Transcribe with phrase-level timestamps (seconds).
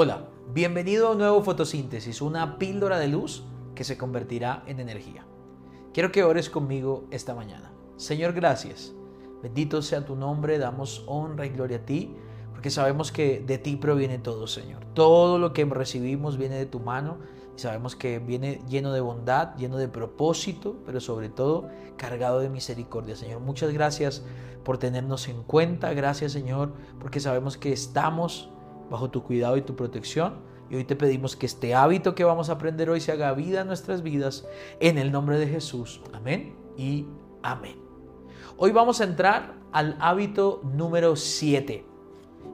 [0.00, 3.42] Hola, bienvenido a un nuevo fotosíntesis, una píldora de luz
[3.74, 5.26] que se convertirá en energía.
[5.92, 7.72] Quiero que ores conmigo esta mañana.
[7.96, 8.92] Señor, gracias.
[9.42, 12.14] Bendito sea tu nombre, damos honra y gloria a ti,
[12.52, 14.84] porque sabemos que de ti proviene todo, Señor.
[14.94, 17.18] Todo lo que recibimos viene de tu mano
[17.56, 22.50] y sabemos que viene lleno de bondad, lleno de propósito, pero sobre todo cargado de
[22.50, 23.40] misericordia, Señor.
[23.40, 24.22] Muchas gracias
[24.62, 25.92] por tenernos en cuenta.
[25.92, 28.50] Gracias, Señor, porque sabemos que estamos
[28.90, 30.34] bajo tu cuidado y tu protección.
[30.70, 33.62] Y hoy te pedimos que este hábito que vamos a aprender hoy se haga vida
[33.62, 34.46] en nuestras vidas,
[34.80, 36.00] en el nombre de Jesús.
[36.12, 37.06] Amén y
[37.42, 37.76] amén.
[38.56, 41.84] Hoy vamos a entrar al hábito número 7.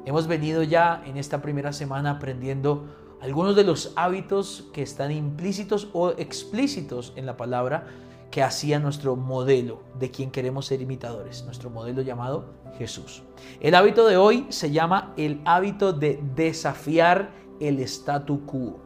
[0.04, 2.84] Hemos venido ya en esta primera semana aprendiendo
[3.20, 7.86] algunos de los hábitos que están implícitos o explícitos en la palabra
[8.34, 13.22] que hacía nuestro modelo de quien queremos ser imitadores, nuestro modelo llamado Jesús.
[13.60, 18.80] El hábito de hoy se llama el hábito de desafiar el statu quo.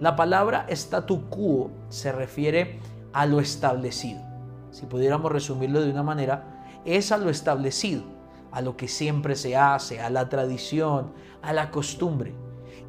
[0.00, 2.80] La palabra statu quo se refiere
[3.12, 4.20] a lo establecido.
[4.72, 8.02] Si pudiéramos resumirlo de una manera, es a lo establecido,
[8.50, 11.12] a lo que siempre se hace, a la tradición,
[11.42, 12.34] a la costumbre.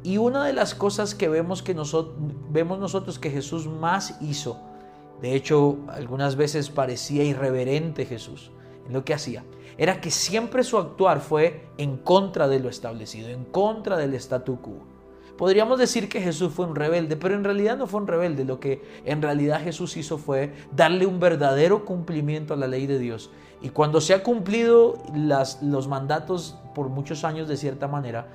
[0.02, 2.16] Y una de las cosas que vemos, que nosotros,
[2.50, 4.73] vemos nosotros que Jesús más hizo,
[5.20, 8.50] de hecho, algunas veces parecía irreverente Jesús
[8.86, 9.44] en lo que hacía.
[9.76, 14.60] Era que siempre su actuar fue en contra de lo establecido, en contra del statu
[14.60, 14.94] quo.
[15.36, 18.44] Podríamos decir que Jesús fue un rebelde, pero en realidad no fue un rebelde.
[18.44, 23.00] Lo que en realidad Jesús hizo fue darle un verdadero cumplimiento a la ley de
[23.00, 23.30] Dios.
[23.60, 28.28] Y cuando se ha cumplido las, los mandatos por muchos años de cierta manera,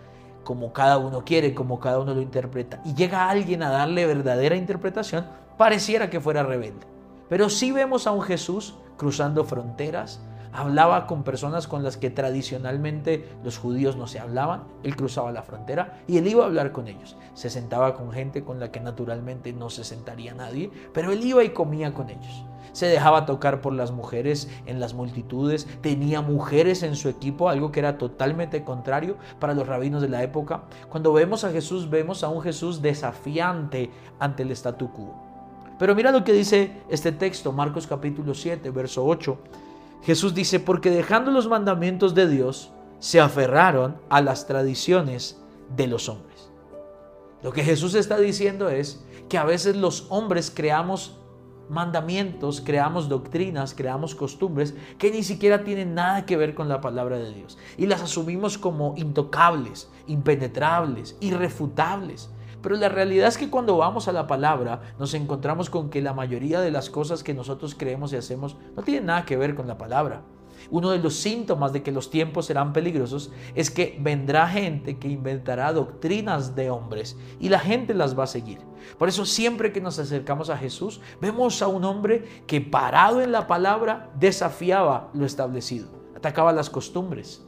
[0.50, 4.56] como cada uno quiere, como cada uno lo interpreta, y llega alguien a darle verdadera
[4.56, 5.28] interpretación,
[5.60, 6.88] pareciera que fuera rebelde.
[7.30, 10.20] Pero sí vemos a un Jesús cruzando fronteras,
[10.54, 15.44] hablaba con personas con las que tradicionalmente los judíos no se hablaban, él cruzaba la
[15.44, 17.18] frontera y él iba a hablar con ellos.
[17.34, 21.44] Se sentaba con gente con la que naturalmente no se sentaría nadie, pero él iba
[21.44, 22.44] y comía con ellos.
[22.72, 27.72] Se dejaba tocar por las mujeres en las multitudes, tenía mujeres en su equipo, algo
[27.72, 30.64] que era totalmente contrario para los rabinos de la época.
[30.90, 33.90] Cuando vemos a Jesús, vemos a un Jesús desafiante
[34.20, 35.30] ante el statu quo.
[35.80, 39.38] Pero mira lo que dice este texto, Marcos capítulo 7, verso 8.
[40.02, 45.42] Jesús dice, porque dejando los mandamientos de Dios, se aferraron a las tradiciones
[45.76, 46.50] de los hombres.
[47.42, 51.16] Lo que Jesús está diciendo es que a veces los hombres creamos
[51.70, 57.18] mandamientos, creamos doctrinas, creamos costumbres que ni siquiera tienen nada que ver con la palabra
[57.18, 57.58] de Dios.
[57.78, 62.30] Y las asumimos como intocables, impenetrables, irrefutables.
[62.62, 66.14] Pero la realidad es que cuando vamos a la palabra nos encontramos con que la
[66.14, 69.68] mayoría de las cosas que nosotros creemos y hacemos no tienen nada que ver con
[69.68, 70.22] la palabra.
[70.72, 75.08] Uno de los síntomas de que los tiempos serán peligrosos es que vendrá gente que
[75.08, 78.60] inventará doctrinas de hombres y la gente las va a seguir.
[78.98, 83.32] Por eso siempre que nos acercamos a Jesús vemos a un hombre que parado en
[83.32, 87.46] la palabra desafiaba lo establecido, atacaba las costumbres.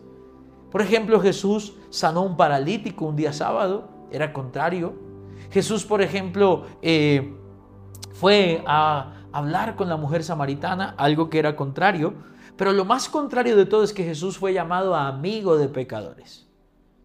[0.72, 4.94] Por ejemplo, Jesús sanó un paralítico un día sábado era contrario.
[5.52, 7.34] Jesús, por ejemplo, eh,
[8.14, 12.14] fue a hablar con la mujer samaritana, algo que era contrario,
[12.58, 16.48] pero lo más contrario de todo es que Jesús fue llamado amigo de pecadores.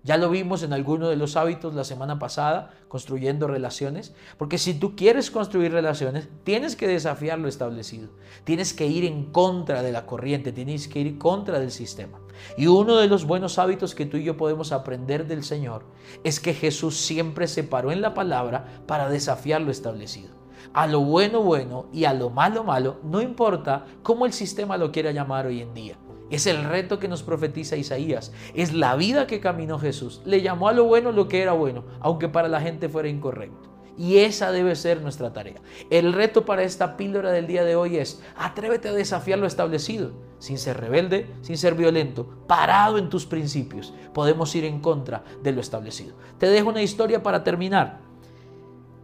[0.06, 4.72] Ya lo vimos en alguno de los hábitos la semana pasada, construyendo relaciones, porque si
[4.72, 8.10] tú quieres construir relaciones, tienes que desafiar lo establecido,
[8.44, 12.20] tienes que ir en contra de la corriente, tienes que ir contra del sistema.
[12.56, 15.82] Y uno de los buenos hábitos que tú y yo podemos aprender del Señor
[16.22, 20.36] es que Jesús siempre se paró en la palabra para desafiar lo establecido.
[20.72, 24.92] A lo bueno bueno y a lo malo malo, no importa cómo el sistema lo
[24.92, 25.96] quiera llamar hoy en día.
[26.30, 28.32] Es el reto que nos profetiza Isaías.
[28.54, 30.22] Es la vida que caminó Jesús.
[30.24, 33.70] Le llamó a lo bueno lo que era bueno, aunque para la gente fuera incorrecto.
[33.98, 35.60] Y esa debe ser nuestra tarea.
[35.88, 40.12] El reto para esta píldora del día de hoy es, atrévete a desafiar lo establecido,
[40.38, 43.94] sin ser rebelde, sin ser violento, parado en tus principios.
[44.12, 46.14] Podemos ir en contra de lo establecido.
[46.38, 48.00] Te dejo una historia para terminar.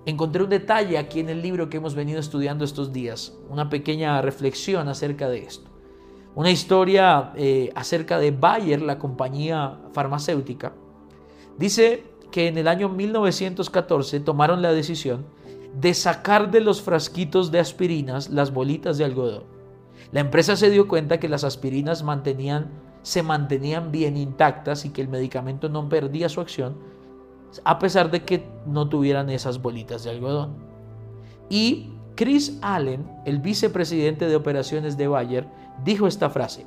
[0.05, 4.21] Encontré un detalle aquí en el libro que hemos venido estudiando estos días, una pequeña
[4.21, 5.72] reflexión acerca de esto.
[6.35, 10.73] Una historia eh, acerca de Bayer, la compañía farmacéutica.
[11.59, 15.27] Dice que en el año 1914 tomaron la decisión
[15.79, 19.45] de sacar de los frasquitos de aspirinas las bolitas de algodón.
[20.11, 22.05] La empresa se dio cuenta que las aspirinas
[23.03, 26.77] se mantenían bien intactas y que el medicamento no perdía su acción
[27.65, 30.55] a pesar de que no tuvieran esas bolitas de algodón.
[31.51, 35.47] Y Chris Allen, el vicepresidente de operaciones de Bayer,
[35.85, 36.67] dijo esta frase,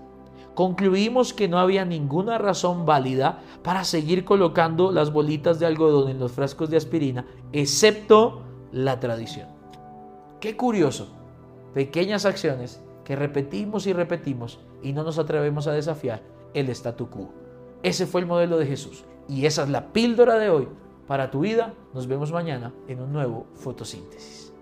[0.56, 6.20] concluimos que no había ninguna razón válida para seguir colocando las bolitas de algodón en
[6.20, 8.42] los frascos de aspirina, excepto
[8.72, 9.50] la tradición.
[10.40, 11.10] Qué curioso,
[11.74, 16.24] pequeñas acciones que repetimos y repetimos y no nos atrevemos a desafiar
[16.54, 17.30] el statu quo.
[17.84, 20.68] Ese fue el modelo de Jesús y esa es la píldora de hoy
[21.08, 21.74] para tu vida.
[21.94, 24.55] Nos vemos mañana en un nuevo fotosíntesis.